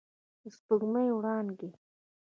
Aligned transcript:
د 0.41 0.43
سپوږمۍ 0.55 1.09
وړانګې 1.15 1.69